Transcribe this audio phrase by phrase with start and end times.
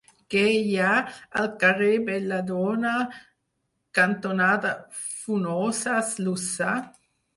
[0.33, 0.93] Què hi ha
[1.41, 2.93] al carrer Belladona
[3.99, 6.73] cantonada Funoses Llussà?